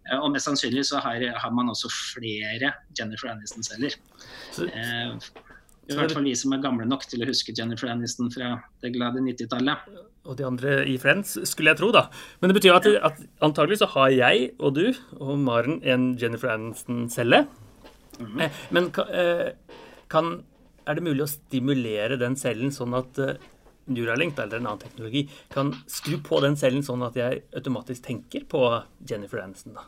[0.05, 3.97] Eh, og mest sannsynlig så har, har man også flere Jennifer Aniston-celler.
[4.65, 5.15] Eh,
[5.85, 8.93] i hvert fall vi som er gamle nok til å huske Jennifer Aniston fra det
[8.95, 9.89] glade 90-tallet.
[10.25, 12.07] Og de andre i Friends, skulle jeg tro, da.
[12.41, 14.87] Men det betyr at, at antagelig så har jeg og du
[15.19, 17.45] og Maren en Jennifer Aniston-celle.
[18.17, 18.49] Mm -hmm.
[18.71, 19.05] Men kan,
[20.09, 20.43] kan,
[20.87, 23.19] er det mulig å stimulere den cellen sånn at
[23.85, 28.47] Neuralink eller en annen teknologi kan skru på den cellen sånn at jeg automatisk tenker
[28.49, 28.61] på
[29.09, 29.77] Jennifer Aniston?
[29.77, 29.85] da?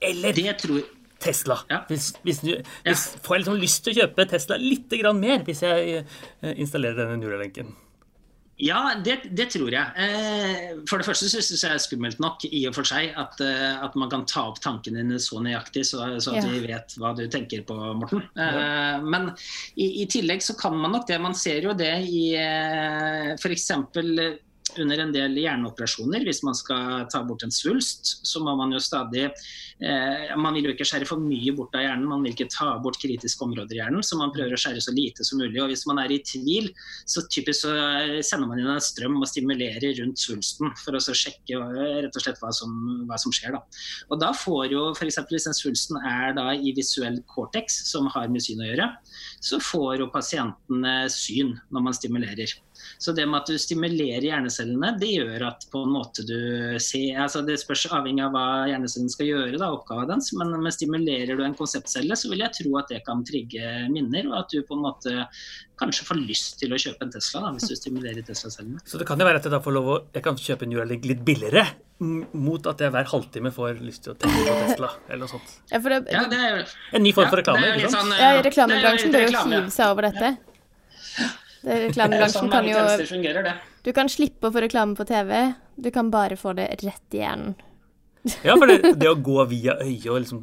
[0.00, 0.84] Eller det tror,
[1.22, 1.58] Tesla.
[1.70, 1.82] Ja.
[1.88, 2.94] Hvis, hvis, hvis, ja.
[3.24, 7.20] Får jeg liksom lyst til å kjøpe Tesla litt mer hvis jeg eh, installerer denne
[7.22, 7.72] Neuralenken?
[8.56, 9.84] Ja, det, det, tror jeg.
[10.00, 13.36] Eh, for det første syns jeg det er skummelt nok i og for seg at,
[13.44, 16.54] eh, at man kan ta opp tankene dine så nøyaktig, så, så at ja.
[16.54, 18.24] vi vet hva du tenker på, Morten.
[18.32, 18.96] Ja.
[19.04, 19.28] Men
[19.74, 21.20] i, i, tillegg så kan man nok det.
[21.20, 22.30] Man ser jo det i
[23.36, 23.68] f.eks
[24.82, 28.80] under en del hjerneoperasjoner, hvis man skal ta bort en svulst, så må man jo
[28.82, 32.48] stadig eh, Man vil jo ikke skjære for mye bort av hjernen, man vil ikke
[32.52, 35.60] ta bort kritiske områder i hjernen, så man prøver å skjære så lite som mulig.
[35.62, 36.70] og Hvis man er i tvil,
[37.08, 37.74] så typisk så
[38.26, 41.60] sender man inn en strøm og stimulerer rundt svulsten for å sjekke
[42.04, 42.74] rett og slett hva som,
[43.08, 43.56] hva som skjer.
[43.56, 43.62] Da.
[44.10, 45.20] Og da får jo f.eks.
[45.30, 48.90] hvis den svulsten er da i visuell cortex, som har med syn å gjøre,
[49.44, 52.56] så får jo pasientene syn når man stimulerer.
[52.98, 56.38] Så det med at du stimulerer hjernecellene, det gjør at på en måte du
[56.82, 60.32] ser altså Det spørs avhengig av hva hjernecellen skal gjøre, da, oppgaven dens.
[60.36, 64.28] Men, men stimulerer du en konseptcelle, så vil jeg tro at det kan trigge minner,
[64.32, 65.26] og at du på en måte
[65.76, 68.80] kanskje får lyst til å kjøpe en Tesla da, hvis du stimulerer Tesla-cellene.
[68.88, 70.72] Så det kan jo være at jeg da får lov å jeg kan kjøpe en
[70.72, 71.66] Neuralink litt billigere,
[71.98, 75.54] mot at jeg hver halvtime får lyst til å tenke på Tesla, eller noe sånt.
[75.70, 78.12] Ja, det, ja, det er, en ny form for reklame, ikke sant?
[78.12, 80.55] Sånn, ja, reklamebransjen bør jo hive seg over dette.
[81.66, 86.38] Reklamebransjen sånn kan jo Du kan slippe å få reklame på TV, du kan bare
[86.38, 87.56] få det rett i hjernen.
[88.46, 90.40] ja, for det, det, å gå via øyet og liksom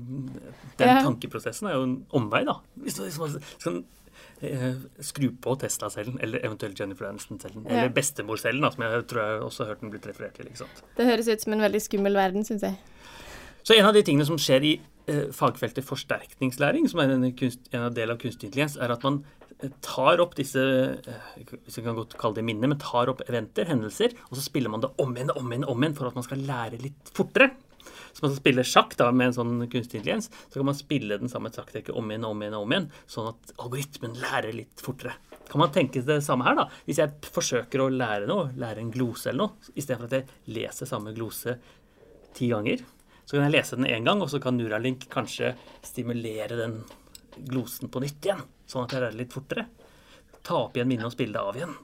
[0.79, 1.01] Den ja.
[1.03, 2.57] tankeprosessen er jo en omvei, da.
[2.83, 3.81] Hvis du liksom skal
[4.41, 7.83] eh, skru på Tesla-cellen, eller eventuelt Jennifer Aniston-cellen, ja.
[7.83, 10.49] eller bestemor-cellen, som jeg tror jeg også har hørt den blitt referert til.
[10.49, 10.81] ikke sant?
[10.97, 12.79] Det høres ut som en veldig skummel verden, syns jeg.
[13.63, 14.73] Så en av de tingene som skjer i
[15.07, 19.21] eh, fagfeltet forsterkningslæring, som er en, kunst, en del av kunstig intelligens, er at man
[19.83, 23.67] tar opp disse eh, hvis vi kan godt kalle det minner, men tar opp eventer,
[23.69, 26.25] hendelser, og så spiller man det om igjen om igjen, om igjen for at man
[26.25, 27.53] skal lære litt fortere.
[28.13, 31.31] Så man spiller sjakk da, med en sånn kunstig intelligens, så kan man spille den
[31.31, 35.15] samme sjakktrekket om igjen om igjen, om igjen, sånn at algoritmen lærer litt fortere.
[35.49, 36.67] Kan man tenke det samme her, da?
[36.87, 40.89] Hvis jeg forsøker å lære noe, lære en glose eller noe, istedenfor at jeg leser
[40.89, 41.57] samme glose
[42.37, 42.85] ti ganger,
[43.23, 45.53] så kan jeg lese den én gang, og så kan Neuralink kanskje
[45.85, 46.81] stimulere den
[47.49, 48.43] glosen på nytt igjen
[48.73, 49.67] sånn at jeg lærer litt fortere.
[50.43, 51.75] Ta opp igjen minnet og spille det av igjen.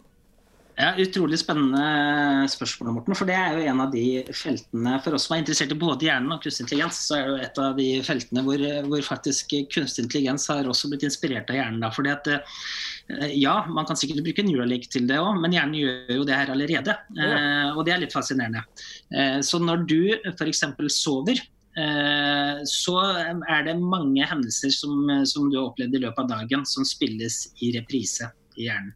[0.80, 3.16] Ja, Utrolig spennende spørsmål, Morten.
[3.20, 6.08] For det er jo en av de feltene for oss som er interessert i både
[6.08, 9.58] hjernen og kunstig intelligens, så er det jo et av de feltene hvor, hvor faktisk
[9.76, 11.84] kunstig intelligens har også blitt inspirert av hjernen.
[11.84, 11.92] Da.
[11.92, 16.16] Fordi at eh, ja, man kan sikkert bruke Neuralink til det òg, men hjernen gjør
[16.22, 16.96] jo det her allerede.
[17.20, 17.28] Ja.
[17.28, 18.64] Eh, og det er litt fascinerende.
[19.12, 20.00] Eh, så når du
[20.32, 20.64] f.eks.
[20.96, 21.44] sover,
[22.70, 22.96] så
[23.48, 27.46] er det mange hendelser som, som, du har opplevd i løpet av dagen, som spilles
[27.64, 28.92] i reprise i hjernen.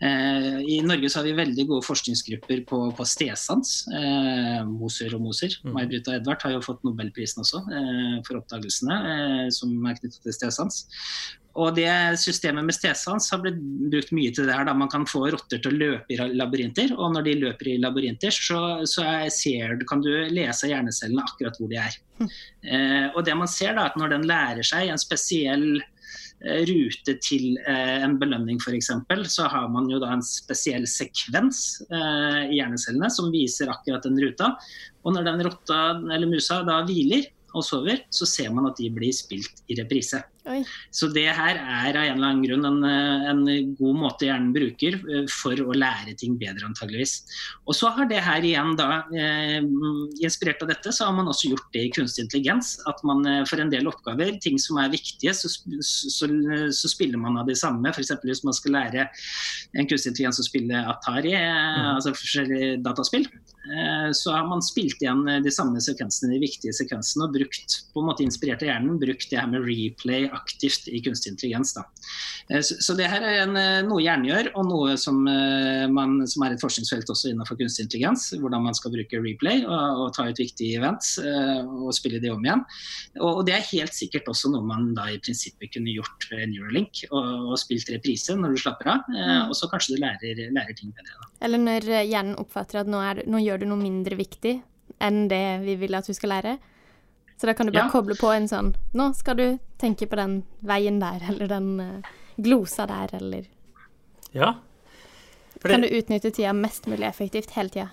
[0.00, 3.76] Eh, I Norge så har vi veldig gode forskningsgrupper på, på stedsans.
[3.94, 5.54] Eh, Moser og Moser.
[5.62, 5.72] Mm.
[5.76, 7.62] May-Britt og Edvard har jo fått nobelprisen også
[8.26, 10.84] for oppdagelsene som er knyttet til stedsans.
[11.54, 13.58] Og det Systemet med stedsans har blitt
[13.92, 14.66] brukt mye til det her.
[14.66, 14.74] Da.
[14.74, 18.34] Man kan få rotter til å løpe i labyrinter, og når de løper i labyrinter,
[18.34, 21.98] så, så ser, kan du lese hjernecellene akkurat hvor de er.
[22.18, 22.30] Mm.
[22.66, 25.66] Eh, og det man ser da, at Når den lærer seg en spesiell
[26.68, 28.90] rute til en belønning f.eks.,
[29.32, 34.52] så har man jo da en spesiell sekvens i hjernecellene som viser akkurat den ruta.
[35.04, 35.80] Og når den rotta
[36.12, 40.20] eller musa da hviler, og sover, så ser man at de blir spilt i reprise.
[40.44, 40.58] Oi.
[40.92, 44.98] Så det her er av en eller annen grunn en, en, god måte hjernen bruker
[45.00, 47.14] eh, for å lære ting bedre, antageligvis.
[47.64, 49.64] Og så har det her igjen da, eh,
[50.20, 52.74] inspirert av dette, så har man også gjort det i kunstig intelligens.
[52.90, 57.24] At man eh, for en del oppgaver, ting som er viktige, så, så, så spiller
[57.24, 57.94] man av de samme.
[57.94, 58.12] F.eks.
[58.28, 61.94] hvis man skal lære en kunstig intelligens å spille Atari, mm.
[61.96, 63.30] altså forskjellige dataspill.
[63.64, 67.78] Eh, så har man spilt igjen eh, de samme sekvensene, de viktige sekvensene, og brukt,
[67.94, 71.72] på en måte inspirert av hjernen, brukt det her med replay aktivt i kunstig intelligens.
[71.76, 71.86] Da.
[72.52, 73.56] Eh, så det her er en,
[73.88, 78.26] noe hjernen gjør, og noe som, man, som, er et forskningsfelt også innenfor kunstig intelligens.
[78.36, 82.44] Hvordan man skal bruke replay og, og ta ut viktige events og spille de om
[82.44, 82.62] igjen.
[83.20, 86.50] Og, og, det er helt sikkert også noe man da i prinsippet kunne gjort ved
[86.52, 89.08] Neuralink, og, og spilt reprise når du slapper av.
[89.08, 89.48] Mm.
[89.48, 91.16] Og så kanskje du lærer, lærer ting bedre.
[91.16, 91.30] Da.
[91.48, 94.58] Eller når hjernen oppfatter at nå, er, nå gjør gjør du noe mindre viktig
[95.02, 96.58] enn det vi vil at du skal lære.
[97.38, 97.92] Så da kan du bare ja.
[97.92, 99.46] koble på en sånn Nå skal du
[99.82, 103.50] tenke på den veien der, eller den uh, glosa der, eller
[104.34, 104.56] Ja.
[105.60, 107.90] For kan du utnytte tida mest mulig effektivt hele tida?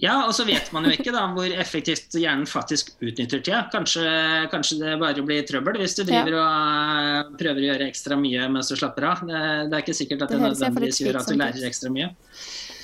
[0.00, 3.60] Ja, og så vet man jo ikke da hvor effektivt hjernen faktisk utnytter tida.
[3.72, 4.04] Kanskje,
[4.50, 6.44] kanskje det bare blir trøbbel hvis du driver ja.
[7.26, 9.22] og prøver å gjøre ekstra mye mens du slapper av.
[9.28, 12.08] Det, det er ikke sikkert at det, det nødvendigvis gjør at du lærer ekstra mye.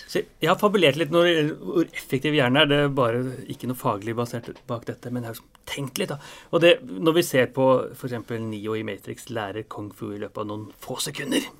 [0.07, 2.69] Så jeg har fabulert litt når hvor effektiv hjernen er.
[2.71, 6.13] Det er bare ikke noe faglig basert bak dette, men jeg har liksom tenkt litt.
[6.13, 6.21] da.
[6.55, 8.15] Og det, Når vi ser på f.eks.
[8.47, 11.51] Nio i Matrix lærer kung fu i løpet av noen få sekunder,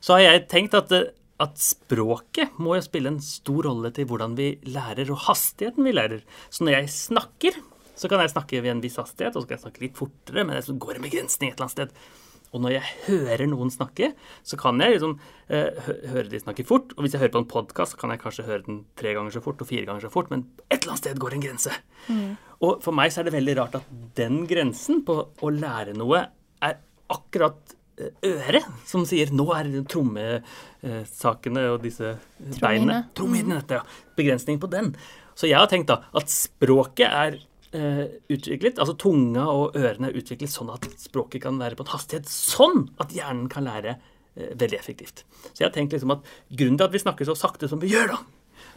[0.00, 0.92] så har jeg tenkt at,
[1.40, 5.94] at språket må jo spille en stor rolle til hvordan vi lærer, og hastigheten vi
[5.96, 6.24] lærer.
[6.48, 7.60] Så når jeg snakker,
[7.94, 10.44] så kan jeg snakke ved en viss hastighet, og så kan jeg snakke litt fortere,
[10.44, 12.22] men det går en begrensning et eller annet sted.
[12.54, 14.12] Og når jeg hører noen snakke,
[14.46, 15.16] så kan jeg liksom
[15.50, 16.94] eh, høre de snakke fort.
[16.94, 19.42] Og hvis jeg hører på en podkast, kan jeg kanskje høre den tre ganger så
[19.44, 21.78] fort og fire ganger så fort, men et eller annet sted går en grense.
[22.06, 22.36] Mm.
[22.64, 23.88] Og for meg så er det veldig rart at
[24.18, 26.22] den grensen på å lære noe
[26.64, 26.78] er
[27.12, 32.16] akkurat eh, øret som sier 'nå er trommesakene og disse
[32.60, 33.82] beinene Trommehinnene, ja.
[34.16, 34.94] Begrensning på den.
[35.34, 40.18] Så jeg har tenkt da at språket er eh, utviklet, altså tunga og ørene er
[40.20, 44.52] utviklet sånn at språket kan være på en hastighet sånn at hjernen kan lære eh,
[44.54, 45.24] veldig effektivt.
[45.50, 47.90] Så jeg har tenkt liksom at grunnen til at vi snakker så sakte som vi
[47.90, 48.20] gjør, da,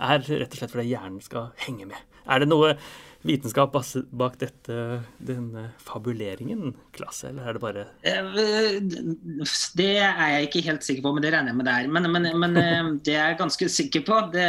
[0.10, 2.16] er rett og slett fordi hjernen skal henge med.
[2.28, 2.76] Er det noe
[3.28, 3.74] vitenskap
[4.12, 4.76] bak dette,
[5.18, 8.78] denne fabuleringen, klasse, eller er det bare eh,
[9.78, 11.90] Det er jeg ikke helt sikker på, men det regner jeg med det er.
[11.92, 14.20] Men, men, men eh, det er jeg ganske sikker på.
[14.34, 14.48] Det,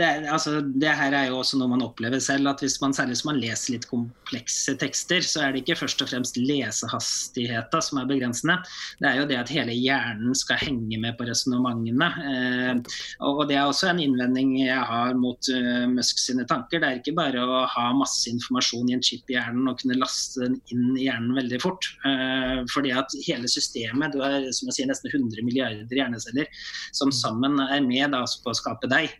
[0.00, 3.18] det, altså, det, her er jo også noe man opplever selv, at hvis man særlig
[3.18, 8.02] hvis man leser litt komplekse tekster, så er det ikke først og fremst lesehastigheta som
[8.02, 8.58] er begrensende.
[9.00, 12.10] Det er jo det at hele hjernen skal henge med på resonnementene.
[12.32, 15.52] Eh, og det er også en innvending jeg har mot
[15.88, 16.80] Musk sine tanker.
[16.80, 19.98] Det er ikke bare å ha masse informasjon i en chip i hjernen og kunne
[19.98, 21.90] laste den inn i hjernen veldig fort.
[22.08, 26.48] Eh, fordi at hele systemet, du har som jeg sier, nesten 100 milliarder hjerneceller
[26.96, 27.16] som mm.
[27.18, 29.12] sammen er med da, på å skape deg.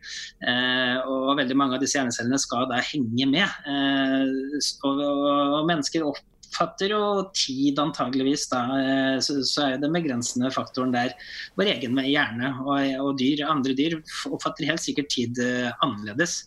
[0.42, 3.46] Eh, og veldig mange av disse hjernecellene skal da henge med.
[3.68, 9.92] Uh, og, og, mennesker opp oppfatter jo tid antageligvis, da, eh, så, så er den
[9.92, 11.12] begrensende faktoren der
[11.58, 12.52] vår egen hjerne.
[12.64, 13.98] Og, og, dyr, andre dyr
[14.30, 16.40] oppfatter helt sikkert tid uh, annerledes.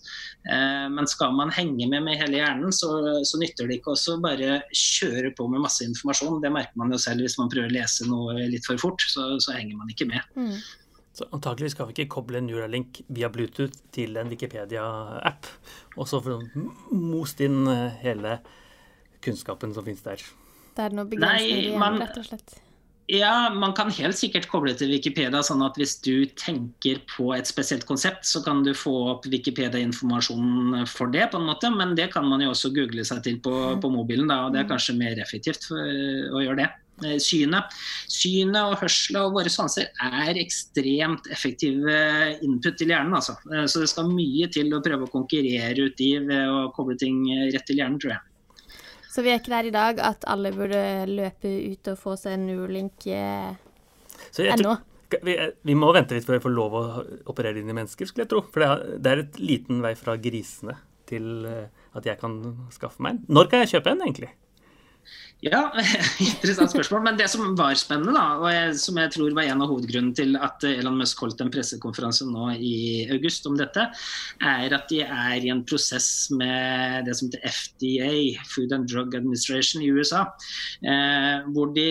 [0.50, 4.18] Uh, men skal man henge med med hele hjernen, så, så nytter det ikke også
[4.24, 6.42] bare kjøre på med masse informasjon.
[6.44, 9.36] Det merker man jo selv hvis man prøver å lese noe litt for fort, så,
[9.44, 10.24] så henger man ikke med.
[10.36, 10.56] Mm.
[11.12, 15.50] Så antakelig skal vi ikke koble Neuralink via Bluetooth til en Wikipedia-app,
[16.00, 16.40] og så få
[16.96, 17.66] most inn
[18.02, 18.40] hele
[19.24, 20.26] kunnskapen som finnes der.
[20.76, 22.60] Det er noe begrensninger igjen, rett og slett.
[23.12, 27.50] Ja, man kan helt sikkert koble til Wikipedia, sånn at hvis du tenker på et
[27.50, 31.74] spesielt konsept, så kan du få opp Wikipedia-informasjonen for det, på en måte.
[31.76, 34.62] Men det kan man jo også google seg til på, på mobilen, da, og det
[34.62, 34.72] er mm.
[34.72, 35.92] kanskje mer effektivt for,
[36.32, 36.70] å gjøre det.
[37.02, 37.76] Eh, synet.
[38.12, 42.00] Synet og hørselet og våre sanser er ekstremt effektive
[42.46, 43.18] input til hjernen.
[43.20, 43.36] Altså.
[43.52, 46.96] Eh, så det skal mye til å prøve å konkurrere ut i ved å koble
[47.02, 48.28] ting rett til hjernen, tror jeg.
[49.12, 52.40] Så vi er ikke der i dag at alle burde løpe ut og få seg
[52.40, 53.52] Neuralink eh,
[54.40, 54.78] ennå.
[55.12, 55.34] Vi,
[55.68, 56.84] vi, må vente litt før vi får lov å
[57.34, 58.46] operere inn i mennesker, skulle jeg tro.
[58.54, 60.78] For det er, det er et liten vei fra grisene
[61.12, 61.66] til uh,
[62.00, 62.38] at jeg kan
[62.72, 63.26] skaffe meg en.
[63.36, 64.32] Når kan jeg kjøpe en, egentlig?
[65.42, 65.72] Ja,
[66.22, 67.02] interessant spørsmål.
[67.08, 70.14] Men det som var spennende, da, og jeg, som jeg tror var en av hovedgrunnene
[70.18, 72.76] til at Elon Musk holdt en pressekonferanse nå i
[73.16, 73.88] august om dette,
[74.46, 78.12] er at de er i en prosess med det som heter FDA,
[78.52, 80.28] Food and Drug Administration i USA.
[80.86, 81.88] Eh, hvor de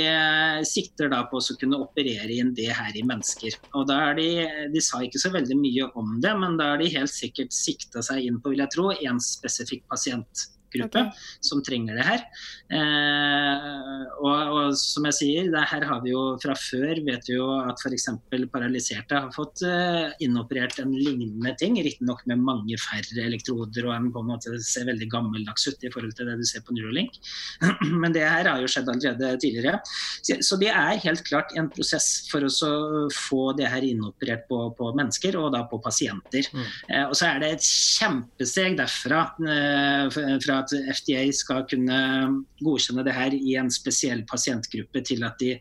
[0.71, 3.59] sikter da på å kunne operere inn det her i mennesker.
[3.75, 4.31] Og da er de,
[4.77, 8.07] de sa ikke så veldig mye om det, men da har de helt sikkert sikta
[8.07, 11.29] seg inn på, vil jeg tro, en spesifikk pasient gruppe okay.
[11.45, 12.25] som trenger det her.
[12.71, 17.37] Eh, og, og, som jeg sier, det her har vi jo fra før vet vi
[17.37, 18.09] jo at f.eks.
[18.53, 24.11] paralyserte har fått eh, inoperert en lignende ting, riktignok med mange færre elektroder og en
[24.15, 27.19] på en måte ser veldig gammeldags ut i forhold til det du ser på Neurolink.
[28.03, 29.81] Men det her har jo skjedd allerede tidligere.
[30.23, 34.63] Så, så det er helt klart en prosess for å få det her inoperert på,
[34.79, 36.47] på mennesker, og da på pasienter.
[36.55, 36.67] Mm.
[36.89, 41.99] Eh, og så er det et kjempesteg derfra eh, fra at FDA skal kunne
[42.61, 45.55] godkjenne det her i en spesiell pasientgruppe til at de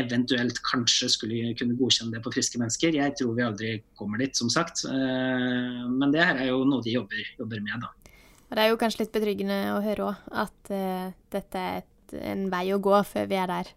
[0.00, 2.96] eventuelt kanskje skulle kunne godkjenne det på friske mennesker.
[2.96, 4.84] Jeg tror vi aldri kommer dit, som sagt.
[4.88, 7.92] Eh, men det her er jo noe de jobber, jobber med, da.
[8.46, 11.86] Det er jo kanskje litt betryggende å høre òg, at uh, dette er
[12.30, 13.72] en vei å gå før vi er der.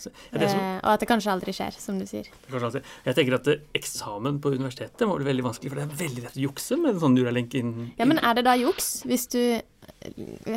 [0.00, 2.28] Så, som, uh, og at det kanskje aldri skjer, som du sier.
[2.50, 6.38] Jeg tenker at Eksamen på universitetet må bli veldig vanskelig, for det er veldig lett
[6.38, 7.92] å jukse med en sånn Neuralink inn, inn.
[8.00, 9.42] Ja, men er det da juks hvis du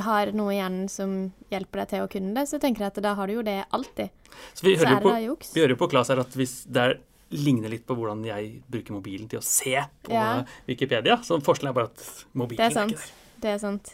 [0.04, 1.16] har noe i hjernen som
[1.52, 3.64] hjelper deg til å kunne det, så tenker jeg at da har du jo det
[3.76, 4.14] alltid.
[4.54, 7.02] Så vi hører, så på, vi hører jo på Klas her at hvis det er,
[7.34, 9.74] ligner litt på hvordan jeg bruker mobilen til å se
[10.06, 10.44] på ja.
[10.70, 12.04] Wikipedia, så forskjellen er bare at
[12.38, 13.14] mobilen er, er ikke der.
[13.44, 13.90] Det er sant.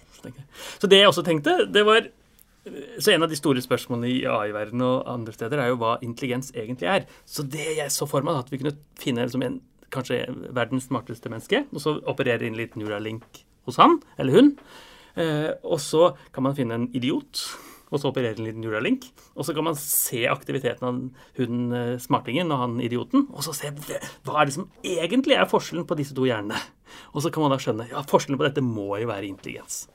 [0.77, 2.09] Så det jeg også tenkte, det var
[2.99, 6.51] så en av de store spørsmålene i AI-verdenen og andre steder er jo hva intelligens
[6.55, 7.07] egentlig er.
[7.25, 9.59] Så det jeg så for meg, at vi kunne finne liksom en,
[9.93, 10.21] kanskje
[10.53, 14.53] verdens smarteste menneske, og så operere inn litt Neuralink hos han eller hun.
[15.19, 17.41] Eh, og så kan man finne en idiot,
[17.89, 19.07] og så operere en liten Neuralink.
[19.33, 20.99] Og så kan man se aktiviteten av
[21.39, 25.49] hun eh, smartingen og han idioten, og så se hva er det som egentlig er
[25.49, 26.59] forskjellen på disse to hjernene.
[27.13, 29.87] Og så kan man da skjønne ja, forskjellen på dette må jo være intelligens.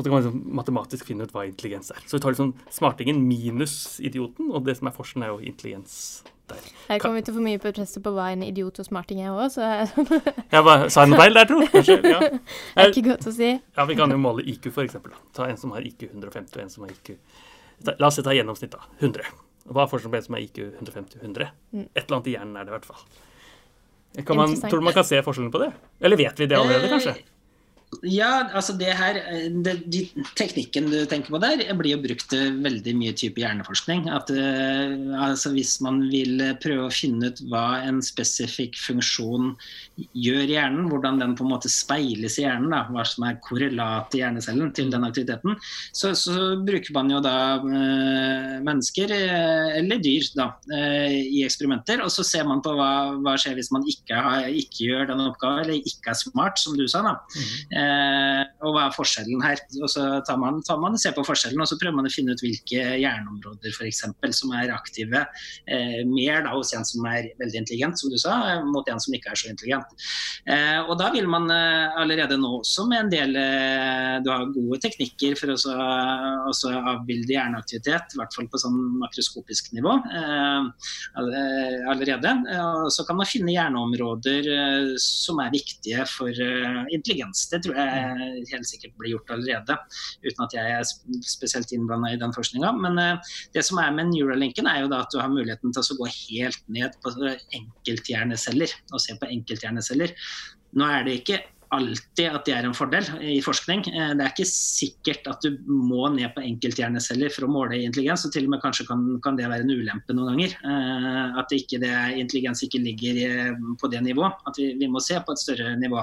[0.00, 2.00] Og så kan man liksom matematisk finne ut hva intelligens er.
[2.08, 5.96] Så vi tar liksom smartingen minus idioten, og det som er forskjellen, er jo intelligens
[6.48, 6.70] der.
[6.86, 9.34] Her kommer vi til å få mye presset på hva en idiot og smarting er
[9.34, 11.60] òg, så Jeg bare sa en feil der, tro.
[11.74, 11.98] Kanskje.
[12.08, 12.22] Ja.
[12.30, 13.50] Det er ikke godt å si.
[13.76, 15.12] Ja, vi kan jo måle IQ, for eksempel.
[15.36, 17.12] Ta en som har IQ 150, og en som har IQ
[18.00, 18.88] La oss ta gjennomsnitt, da.
[19.00, 19.28] 100.
[19.68, 21.52] Hva er forskjellen på en som har IQ 150 og 100?
[21.76, 21.84] Mm.
[21.84, 23.04] Et eller annet i hjernen er det i hvert fall.
[24.36, 25.70] Man, tror du man kan se forskjellen på det?
[26.00, 27.14] Eller vet vi det allerede, kanskje?
[28.06, 29.16] Ja, altså det her,
[29.66, 30.04] det, de,
[30.38, 34.06] Teknikken du tenker på der, blir jo brukt til veldig mye type hjerneforskning.
[34.14, 39.56] At, uh, altså Hvis man vil prøve å finne ut hva en spesifikk funksjon
[40.14, 43.40] gjør i hjernen, hvordan den på en måte speiles i hjernen, da, hva som er
[43.42, 45.58] korrelat i hjernecellen til den aktiviteten,
[45.90, 52.04] så, så bruker man jo da uh, mennesker eller dyr da, i eksperimenter.
[52.06, 55.26] Og så ser man på hva, hva skjer hvis man ikke, har, ikke, gjør den
[55.26, 57.02] oppgaven, eller ikke er smart, som du sa.
[57.02, 57.16] da.
[57.34, 57.79] Mm.
[57.80, 59.60] Eh, og hva er forskjellen her?
[59.80, 62.34] Og så tar man, tar man ser på forskjellen, og så prøver man å finne
[62.36, 65.22] ut hvilke hjerneområder for eksempel, som er aktive
[65.70, 69.16] eh, mer da, hos en som er veldig intelligent, som du sa, mot en som
[69.16, 69.94] ikke er så intelligent.
[70.50, 74.48] Eh, og da vil man eh, allerede nå også med en del eh, Du har
[74.52, 75.58] gode teknikker for å
[76.94, 80.90] avbilde hjerneaktivitet, i hvert fall på sånn makroskopisk nivå eh,
[81.90, 82.34] allerede.
[82.60, 84.48] Og så kan man finne hjerneområder
[85.00, 86.34] som er viktige for
[86.92, 87.46] intelligens.
[87.50, 89.76] Det tror tror jeg helt sikkert blir gjort allerede,
[90.26, 92.72] uten at jeg er spesielt innblanda i den forskninga.
[92.82, 95.94] Men uh, det som er med Neuralinken, er jo da at du har muligheten til
[95.94, 97.14] å gå helt ned på
[97.60, 100.14] enkelthjerneceller og se på enkelthjerneceller.
[100.78, 101.40] Nå er det ikke
[101.74, 103.84] alltid at det er en fordel i forskning.
[103.86, 108.24] Eh, det er ikke sikkert at du må ned på enkelthjerneceller for å måle intelligens,
[108.26, 110.56] og til og med kanskje kan, kan det være en ulempe noen ganger.
[110.58, 114.42] Eh, at ikke det, intelligens ikke ligger eh, på det nivået.
[114.50, 116.02] At vi, vi, må se på et større nivå.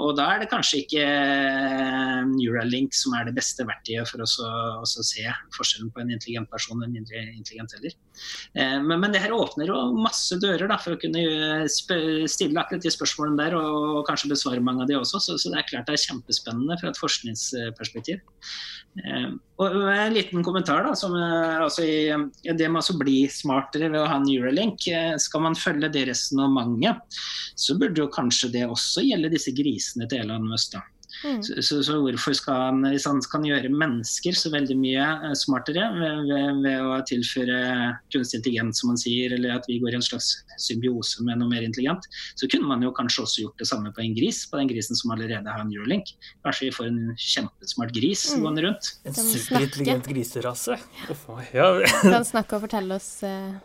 [0.00, 1.04] Og da er det kanskje ikke
[2.30, 6.48] Neuralink som er det beste verktøyet for oss å, å se forskjellen på en intelligent
[6.52, 7.96] person og en mindre intelligent heller.
[8.54, 12.92] Men, men, det her åpner jo masse dører da, for å kunne stille akkurat de
[12.92, 15.20] spørsmålene der, og kanskje besvare mange av de også.
[15.20, 18.22] Så, så, det er klart det er kjempespennende fra et forskningsperspektiv.
[19.02, 19.26] Eh,
[19.60, 20.84] og En liten kommentar.
[20.86, 25.44] da, som, eh, altså Det med å bli smartere ved å ha Neuralink, eh, skal
[25.48, 27.20] man følge det resonnementet,
[27.54, 30.72] så burde jo kanskje det også gjelde disse grisene til Elon Musk.
[30.72, 30.86] da.
[31.24, 31.42] Mm.
[31.44, 35.34] Så, så, så hvorfor skal han, hvis han kan gjøre mennesker så veldig mye eh,
[35.38, 37.60] smartere ved, ved, ved å tilføre
[38.12, 41.50] kunstig intelligens, som man sier, eller at vi går i en slags symbiose med noe
[41.52, 42.06] mer intelligent,
[42.40, 44.98] så kunne man jo kanskje også gjort det samme på en gris, på den grisen
[44.98, 46.14] som allerede har en Eurolink.
[46.46, 48.42] Kanskje vi får en kjempesmart gris Mm.
[48.44, 48.88] gående rundt.
[49.08, 50.76] En superintelligent griserase.
[51.54, 51.66] Ja,
[52.02, 53.58] Kan snakke og fortelle oss uh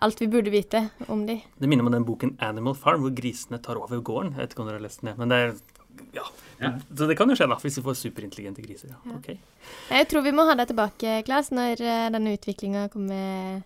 [0.00, 1.34] alt vi burde vite om de.
[1.60, 4.32] det minner meg om den boken Animal Farm, hvor grisene tar over gården.
[4.32, 5.52] Jeg vet ikke om dere har lest den, men det er
[6.16, 6.24] ja.
[6.60, 6.74] Ja.
[6.96, 8.92] Så det kan jo skje, da, hvis vi får superintelligente griser.
[8.92, 9.00] Ja.
[9.06, 9.16] Ja.
[9.16, 9.30] Ok.
[9.90, 13.62] Jeg tror vi må ha deg tilbake, Klas, når eh, denne utviklinga kommer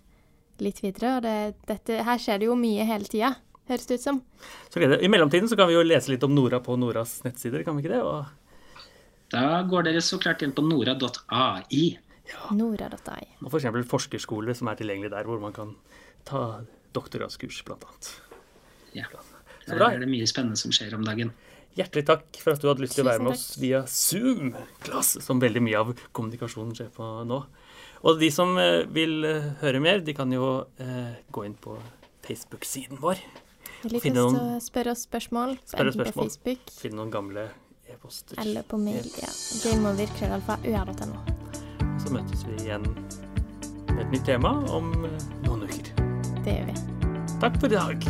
[0.63, 1.17] litt videre.
[1.17, 1.35] Og det,
[1.67, 3.33] dette, her skjer det jo mye hele tida,
[3.69, 4.21] høres det ut som.
[4.69, 7.65] Så okay, I mellomtiden så kan vi jo lese litt om Nora på Noras nettsider,
[7.67, 8.01] kan vi ikke det?
[8.05, 8.81] Og,
[9.33, 11.85] Da går dere så klart inn på nora.ai.
[12.55, 13.23] Nora.ai.
[13.43, 13.67] og f.eks.
[13.67, 15.75] For forskerskole som er tilgjengelig der, hvor man kan
[16.25, 16.63] ta
[16.95, 18.13] doktorgradskurs, blant annet.
[18.95, 19.09] Ja.
[19.65, 21.33] Så Der er det mye spennende som skjer om dagen.
[21.75, 24.53] Hjertelig takk for at du hadde lyst til å være med oss via Zoom,
[24.85, 27.41] Klass, som veldig mye av kommunikasjonen skjer på nå.
[28.05, 30.45] Og de som eh, vil eh, høre mer, de kan jo
[30.79, 31.75] eh, gå inn på
[32.25, 33.19] Facebook-siden vår.
[33.85, 36.29] Oss noen- å spørre oss spørsmål, enten på spørsmål.
[36.31, 37.47] Facebook Finne noen gamle
[37.91, 38.39] e-poster.
[38.41, 39.05] eller på mail.
[39.19, 39.29] Ja.
[39.65, 41.19] Gameover.krøllalfa.ua.no.
[42.01, 42.87] Så møtes vi igjen
[43.91, 45.91] med et nytt tema om eh, noen uker.
[46.45, 46.79] Det gjør vi.
[47.43, 48.09] Takk for i dag.